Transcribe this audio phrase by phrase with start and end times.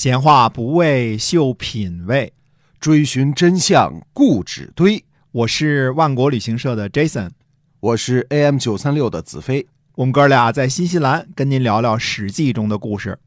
[0.00, 2.32] 闲话不为秀品味，
[2.80, 5.04] 追寻真相固执堆。
[5.30, 7.28] 我是万国旅行社的 Jason，
[7.80, 9.66] 我是 AM 九三六的子飞。
[9.96, 13.18] 我们哥俩在新西兰跟您聊聊《史记》中的故事。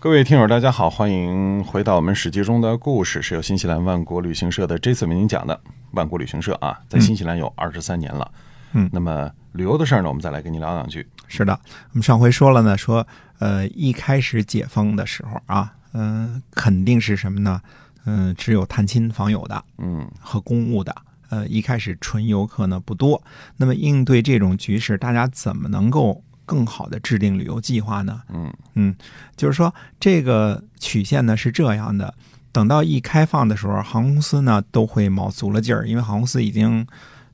[0.00, 5.60] 各位听友，大家好，欢迎回到我们《史记》中的故事，是由新西兰万国旅行社的 Jason 为您讲的。
[5.92, 8.28] 万国旅行社啊，在新西兰有二十三年了。
[8.72, 11.06] 嗯，那么旅游的事儿呢，我们再来跟您聊两句。
[11.28, 11.56] 是的，
[11.92, 13.06] 我们上回说了呢，说
[13.38, 17.60] 呃，一开始解封的时候啊，嗯、肯定是什么呢？
[18.04, 20.94] 嗯、只有探亲访友的嗯和公务的。
[21.28, 23.20] 呃，一开始纯游客呢不多。
[23.56, 28.22] 那么应对这种局势，大家怎么能够更好的制定旅游计划呢？
[28.32, 28.94] 嗯嗯，
[29.34, 32.14] 就是说这个曲线呢是这样的，
[32.52, 36.86] 等到一开放的时候，航空公司呢都会卯足了劲儿，因为航空公司已经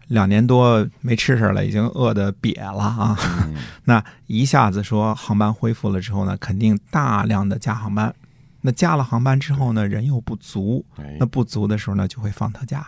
[0.09, 3.19] 两年多没吃食了，已经饿得瘪了啊。
[3.45, 8.15] 嗯 那一下子说航班恢复了之后呢，肯定大量的加航班。
[8.63, 12.87] 那加了航班之后呢，人又不足，哎那不足的时候呢，就会放特价。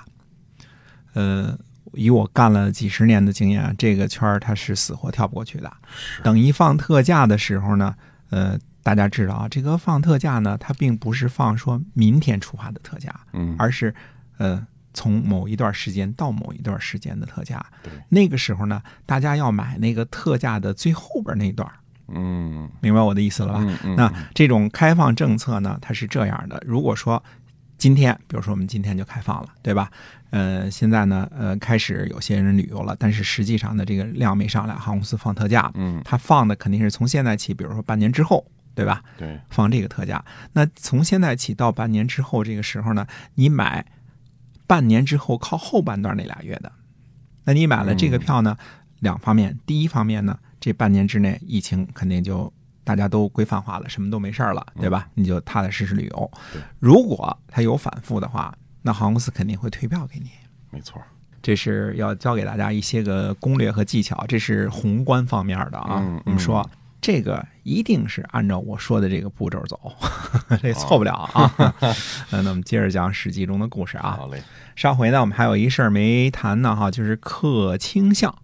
[1.12, 1.56] 呃，
[1.92, 5.72] 以我干了几十年的经验啊，这个圈儿它是死活跳不过去的。
[6.22, 7.94] 等一放特价的时候呢，
[8.30, 13.94] 呃，大家知道啊，这个放特价呢，它并不是放说明天出发的特价，嗯而是
[14.38, 17.64] 呃从某一段时间到某一段时间的特价。
[17.82, 21.74] 对那个时候呢，大家要买那个特价的最后边那一段儿，
[22.08, 23.60] 嗯明白我的意思了吧？
[23.62, 27.22] 嗯嗯那这种开放政策呢，它是这样的：如果说
[27.78, 29.90] 今天，比如说我们今天就开放了，对吧？
[30.30, 38.44] 呃，现在呢，呃，开始有些人旅游了，但是实际上呢，这个量没上来，航空公司放特价，嗯它放的肯定是从现在起，比如说半年之后，
[38.74, 39.02] 对吧？
[39.16, 40.24] 对放这个特价。
[40.52, 43.86] 那从现在起到半年之后这个时候呢，你买
[44.66, 46.72] 半年之后靠后半段那俩月的，
[47.44, 48.56] 那你买了这个票呢，
[49.00, 52.50] 两方面，第一方面呢，这半年之内疫情肯定就
[52.84, 55.06] 大家都规范化了，什么都没事儿了，对吧？
[55.12, 56.30] 你就踏踏实实旅游。
[56.78, 60.30] 如果它有反复的话，那航空公司肯定会退票给你。
[60.70, 61.02] 没错。
[61.42, 66.00] 这是要教给大家一些个攻略和技巧，这是宏观方面的啊。
[66.02, 66.66] 嗯我们说
[66.98, 69.78] 这个一定是按照我说的这个步骤走，
[70.62, 71.52] 这错不了啊。
[72.32, 74.12] 呃那我们接着讲《史记》中的故事啊。
[74.16, 74.42] 好嘞。
[74.76, 78.34] 上回呢，我们还有一事儿没谈呢哈，就是客卿相。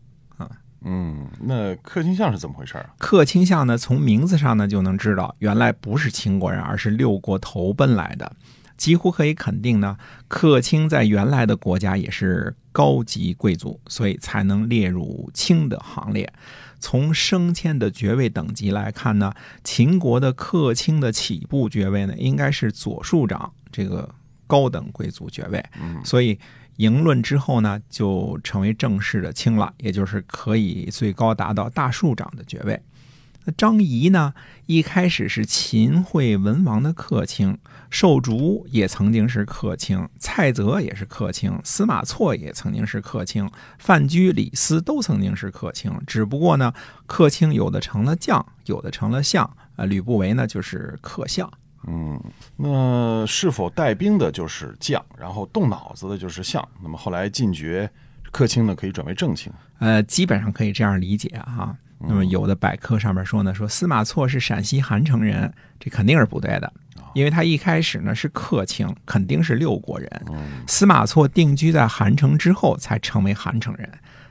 [0.83, 2.91] 嗯，那客卿相是怎么回事儿啊？
[2.99, 8.33] 客卿相呢，从名字上呢就能知道，原来不是秦国人，而是六国投奔来的。
[8.77, 16.33] 几乎可以肯定呢，客卿在原来的国家也是高级贵族，所以才能列入卿的行列。
[16.79, 24.09] 从升迁的爵位等级来看呢，秦国的客卿的起步爵位呢，应该是左庶长这个
[24.47, 25.63] 高等贵族爵位。
[25.79, 26.39] 嗯所以
[26.77, 32.81] 赢论之后呢，就成为正式的卿了，也就是可以最高达到大庶长的爵位。
[33.45, 34.35] 那张仪呢，
[34.67, 37.57] 一开始是秦惠文王的客卿，
[37.89, 45.91] 寿竹也曾经是客卿，蔡泽也是客卿，司马错也曾经是客卿，范雎、李斯都曾经是客卿。
[46.07, 46.75] 只不过呢，
[47.07, 51.51] 客卿有的成了将，有的成了相，呃，吕不韦呢就是客相。
[51.87, 52.21] 嗯，
[52.57, 56.67] 那是否带兵的就是将，然后动脑子的就是相？
[56.83, 57.91] 那么后来进爵
[58.31, 59.53] 客卿呢，可以转为正卿。
[59.79, 61.77] 呃，基本上可以这样理解啊。
[62.03, 66.73] 那么有的百科上面说呢，说司马错是陕西韩城人，这肯定是不对的，
[67.13, 70.11] 因为他一开始呢是客卿，肯定是六国人。
[70.67, 73.91] 司马错定居在韩城之后才成为韩城人，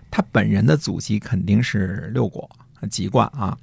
[0.09, 2.49] 他本人的祖籍肯定是六国
[2.89, 3.55] 籍贯啊。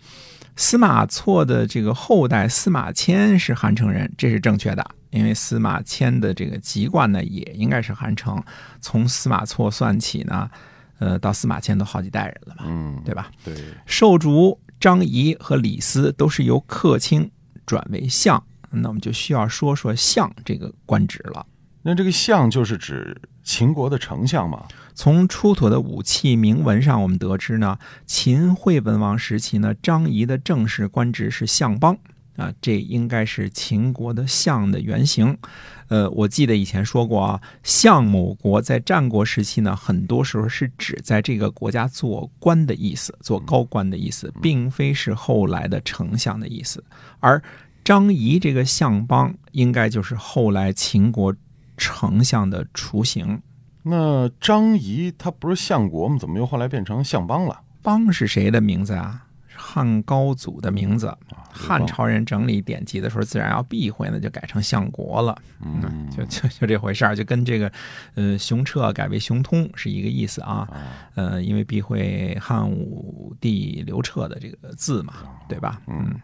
[0.57, 8.43] 司马错的这个后代司马迁是韩城人，这是正确的，因为司马迁的这个籍贯呢也应该是韩城。
[8.81, 10.51] 从司马错算起呢，
[10.99, 13.31] 呃，到司马迁都好几代人了嘛，嗯，对吧？
[13.45, 17.31] 对，寿竹、张仪和李斯都是由客卿
[17.67, 21.45] 转为相，那我们就需要说说相这个官职了。
[21.87, 24.67] 那这个相就是指秦国的丞相嘛？
[24.93, 31.97] 从出土的武器铭文上，我们得知呢，秦惠文王时期呢，张仪的正式官职是相邦
[32.35, 35.39] 啊，这应该是秦国的相的原型。
[35.87, 46.83] 呃，我记得以前说过啊，相某国在战国时期呢，很多时候是指在这个国家做官的意思，做高官的意思，并非是后来的丞相的意思。
[47.21, 47.41] 而
[47.85, 51.33] 张仪这个相邦，应该就是后来秦国
[51.77, 53.41] 丞相的雏形。
[53.83, 56.17] 那张仪他不是相国吗？
[56.19, 57.61] 怎么又后来变成相邦了？
[57.83, 59.23] 邦是谁的名字啊？
[59.55, 61.17] 汉高祖的名字。
[61.51, 65.41] 汉朝人整理典籍的时候，自然要避讳呢，就改成相国了。
[65.65, 67.73] 嗯，就 就就这回事儿，就跟这个
[68.15, 70.69] 呃熊彻改为熊通是一个意思啊。
[70.71, 70.79] 啊，
[71.15, 75.15] 呃，因为避讳汉武帝刘彻的这个字嘛，
[75.49, 75.81] 对吧？
[75.87, 76.21] 嗯，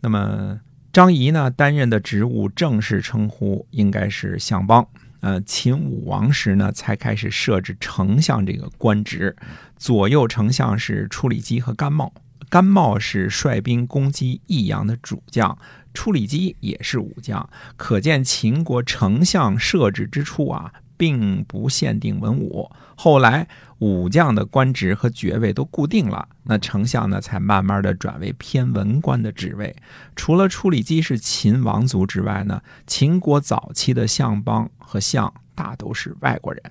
[0.00, 0.58] 那么
[0.92, 4.86] 张仪呢担任的职务正式称呼应该是相邦。
[5.20, 9.36] 呃，秦武王时呢才开始设置丞相这个官职，
[9.76, 12.12] 左右丞相是处理机和甘茂。
[12.48, 15.56] 甘茂是率兵攻击益阳的主将，
[15.94, 17.48] 处理机也是武将。
[17.76, 22.70] 可见秦国丞相设置之初啊，并不限定文武。
[22.94, 23.48] 后来
[23.78, 29.74] 武将的官职和爵位都固定了，那丞相呢才慢慢的转为偏文官的职位。
[30.14, 36.62] 除了处理机是秦王族之外呢，秦国早期的相邦和相大都是外国人，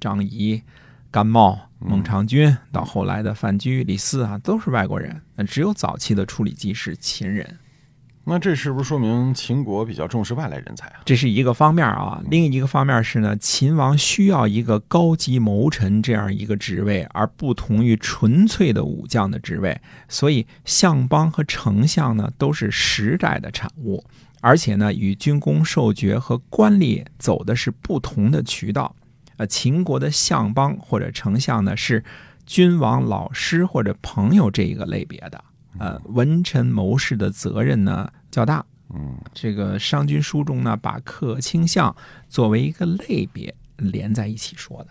[0.00, 0.62] 张仪。
[1.10, 5.22] 甘茂、孟尝君，到后来的范雎、李斯啊，都是外国人。
[5.36, 7.58] 那只有早期的处理机是秦人。
[8.30, 11.00] 那这是不是说明秦国比较重视外来人才啊？
[11.06, 12.22] 这是一个方面啊。
[12.30, 19.80] 另一个方面是呢，秦王需要一个高级谋臣这样一个职位，而不同于纯粹的武将的职位。
[20.08, 24.04] 所以，相邦和丞相呢，都是时代的产物，
[24.42, 28.94] 而且呢，与军功授爵和官吏走的是不同的渠道。
[29.38, 32.04] 呃，秦国的相邦或者丞相呢，是
[32.44, 35.42] 君王老师或者朋友这一个类别的。
[35.78, 38.64] 呃，文臣谋士的责任呢较大。
[38.94, 41.94] 嗯，这个《商君书》中呢，把客卿相
[42.28, 44.88] 作为一个类别连在一起说的。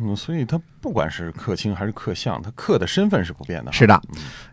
[0.00, 3.72] 嗯，所以他不管是客卿还是客相，他客的身份是不变的。
[3.72, 4.00] 是的，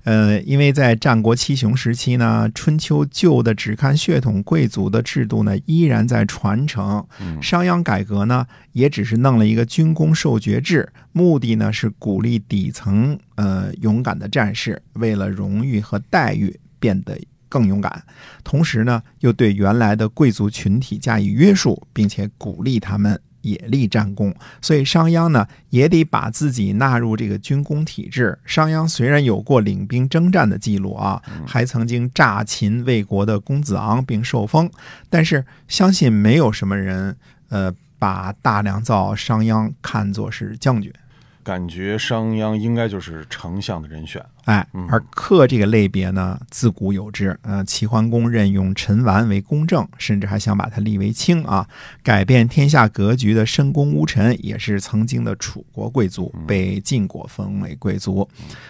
[0.04, 7.08] 呃，因为在战国七雄时期呢，春秋旧的只看血统贵族的制度呢，依然在传承。
[7.42, 17.16] 商鞅改革呢，也只是弄了一个军功授爵制，目的呢是鼓励底层呃勇敢的战士，为了荣誉和待遇变得
[17.56, 18.04] 更勇敢，
[18.44, 23.18] 同时呢又对原来的贵族群体加以约束，并且鼓励他们。
[23.46, 28.36] 也立战功，所以商鞅呢也得把自己纳入这个军功体制。
[28.44, 34.68] 商鞅虽然有过领兵征战的记录啊，还曾经诈秦魏国的公子昂并受封，
[35.12, 37.16] 但是相信没有什么人
[37.50, 40.92] 呃把大良造商鞅看作是将军。
[41.44, 44.26] 感觉商鞅应该就是丞相的人选。
[44.46, 47.38] 哎，而客这个类别呢，自古有之。
[47.42, 51.68] 呃，齐桓公任用陈完为公正，甚至还想把他立为卿啊，
[52.04, 58.30] 改变天下格局的申公巫臣也是曾经的楚国贵族，被晋国封为贵族。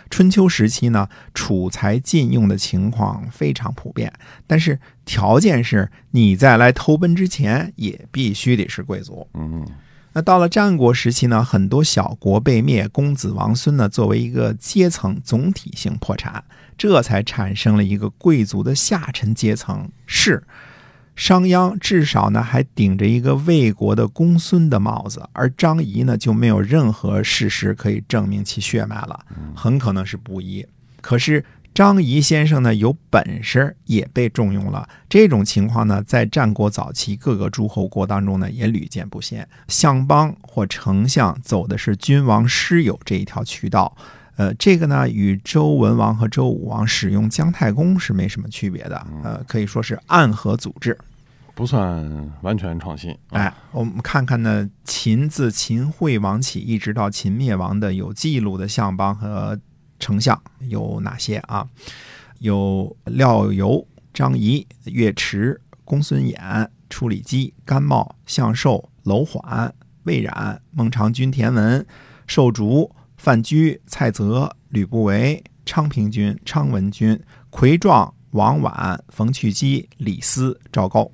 [0.10, 4.12] 春秋时期呢，楚才禁用的情况非常普遍，
[4.48, 9.27] 但是条件是你在来投奔之前，也必须得是贵族。
[9.33, 9.68] 嗯。
[10.17, 16.41] 那到了战国时期呢，很多小国被灭，公子王孙呢作为一个阶层总体性破产，
[16.77, 20.41] 这才产生了一个贵族的下沉阶层是。
[21.17, 29.19] 商鞅至少呢还顶着一个魏国的公孙的帽子，而张仪呢就没有任何事实可以证明其血脉了，
[29.53, 30.65] 很可能是布衣。
[31.01, 31.44] 可是。
[31.75, 34.88] 张仪先生呢有本事，也被重用了。
[35.10, 39.45] 这种情况呢，在战国早期各个诸侯国当中呢，也屡见不鲜。
[39.68, 43.94] 相邦或丞相走的是君王师友这一条渠道，
[44.38, 49.06] 呃，这个呢，与周文王和周武王使用姜太公是没什么区别的。
[49.22, 50.98] 呃，可以说是暗合组织，
[51.54, 53.13] 不算完全创新。
[53.31, 59.60] 哎，我们看看呢，秦自秦惠王起一直到秦灭亡的有记录的相邦和。
[60.00, 61.68] 丞相有哪些啊？
[62.39, 71.86] 有廖游、张仪、岳池、公孙衍、处理机、甘茂、向寿、楼缓、魏冉、孟尝君、田文、
[72.27, 81.10] 寿竹、范雎、蔡泽、吕不韦、昌平君、昌文君、魁壮、王绾、冯去疾、李斯、赵高。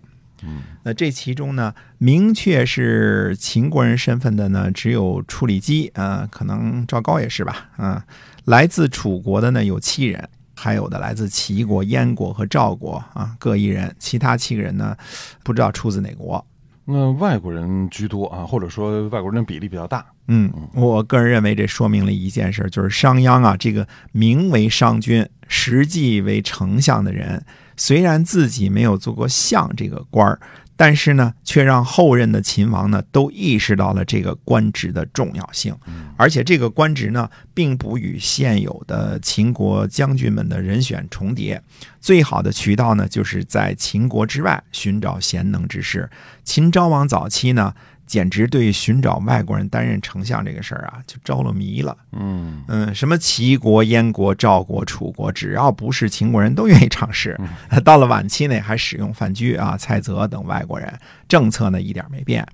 [0.84, 8.06] 那这其中呢，明确是秦国人身份的呢，只有处理机啊，可能赵高也是吧，啊。
[8.46, 13.96] 来自楚国的呢有七人，还有的来自齐国、燕国和赵国啊，各一人。
[14.00, 14.98] 其他七个人呢，
[15.44, 16.44] 不知道出自哪国。
[16.84, 20.06] 那外国人居多啊，或者说外国人的比例比较大。
[20.34, 27.44] 嗯，我个人认为这说明了一件事，就是商鞅啊，这个名为商君，实际为丞相的人，
[27.76, 30.40] 虽然自己没有做过相这个官儿。
[30.78, 35.76] 但是呢，却让后任的秦王呢都意识到了这个官职的重要性，
[36.18, 41.62] 而且这个官职呢，并不与现有的秦国将军们的人选重叠。
[42.02, 46.10] 最好的渠道呢，就是在秦国之外寻找贤能之士。
[46.44, 47.74] 秦昭王早期呢，
[48.08, 51.96] 简直对寻找外国人担任丞相这个事儿啊，就着了迷了。
[52.14, 57.40] 嗯嗯，什么齐国、燕国、赵国、楚国，只要不是秦国人都愿意尝试。
[57.86, 60.92] 到了晚期呢，还使用范雎啊、蔡泽等外国人，
[61.30, 62.46] 政策呢一点没变。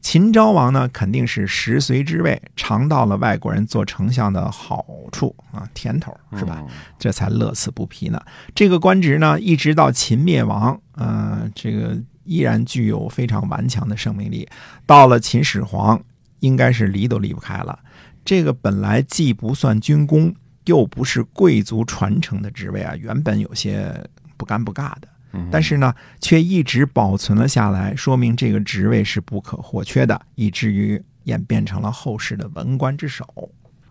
[0.00, 6.64] 秦昭王呢，肯定是食髓知味，尝到了外国人做丞相的好处啊，甜头是吧？
[6.98, 8.20] 这才乐此不疲呢。
[8.54, 14.48] 这个官职呢，一直到秦灭亡，呃，这个依然具有非常顽强的生命力。
[14.86, 16.00] 到了秦始皇，
[16.40, 17.78] 应该是离都离不开了。
[18.24, 23.92] 这个本来既不算军功，又不是贵族传承的职位啊，原本有些
[24.36, 25.08] 不尴不尬的。
[25.50, 33.26] 但是呢，却一直保存了下来，说明这个职位是不可或缺的，以至于演变成了后世的文官之首。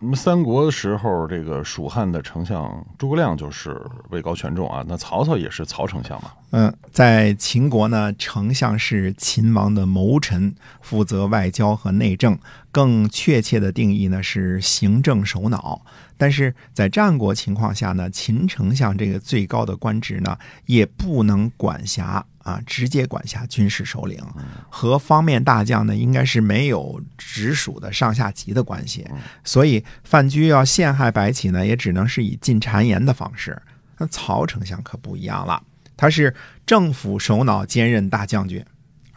[0.00, 3.76] 那么三国的时候，这个蜀汉的丞相诸葛亮就是
[4.10, 4.84] 位高权重啊。
[4.86, 6.30] 那曹操也是曹丞相嘛？
[6.50, 12.38] 嗯，在秦国呢，丞相是秦王的谋臣，负责外交和内政，
[12.70, 15.82] 更确切的定义呢是行政首脑。
[16.18, 24.20] 但是在战国情况下呢，秦丞相这个最高的官职呢，也不能管辖啊，直接管辖军事首领，
[24.68, 29.06] 和方面大将呢，应该是没有直属的上下级的关系。
[29.44, 33.62] 所以范雎要陷害白起呢，也只能是以进谗言的方式。
[33.96, 35.62] 那曹丞相可不一样了，
[35.96, 36.34] 他是
[36.66, 38.64] 政府首脑兼任大将军，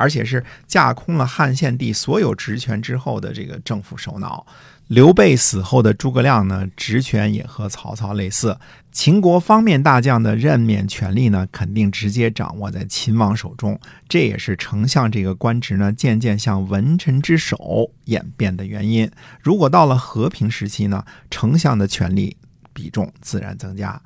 [0.02, 4.48] 而且是架空了汉献帝所有职权之后的这个政府首脑。
[4.88, 8.58] 刘备死后的诸葛亮呢，职权也和曹操类似。
[8.92, 13.80] 秦国方面大将的任免权力呢，肯定直接掌握在秦王手中。
[14.10, 19.10] 这也是丞相这个官职呢，渐渐向文臣之首演变的原因。
[19.40, 22.36] 如果到了和平时期呢，丞相的权力
[22.74, 24.02] 比重自然增加。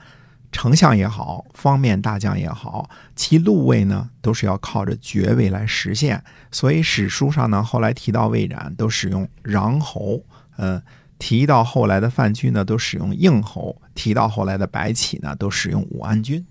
[0.56, 6.24] 丞相也好，方面大将也好，其禄位呢，都是要靠着爵位来实现。
[6.50, 10.24] 所以史书上呢，后来提到魏冉，都使用穰侯。
[10.56, 10.82] 嗯，
[11.20, 16.44] 提到后来的范雎呢，都使用应侯；提到后来的白起呢，都使用武安君。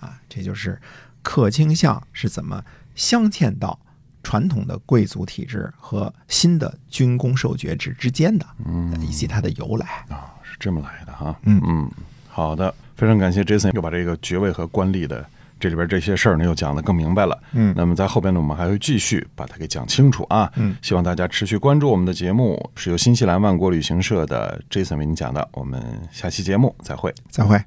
[0.00, 0.80] 啊，这就是
[1.20, 2.64] 客卿相是怎么
[2.94, 3.78] 镶嵌到
[4.22, 11.38] 传统的贵族体制和新的军功授爵制之间的，嗯，以及它的由来啊，是这么来的哈。
[11.42, 11.90] 嗯嗯，
[12.26, 15.24] 好的，非常感谢 Jason 又把这个爵位和官吏的。
[15.58, 17.38] 这里边这些事儿呢，又讲得更明白了。
[17.52, 20.52] 嗯，那么在后边呢，我们还会继续把它给讲清楚啊。
[20.56, 25.48] 嗯，希望大家持续关注我们的节目，是由新西兰万国旅行社的 Jason 为您讲的。
[25.52, 27.58] 我们下期节目再会，再会。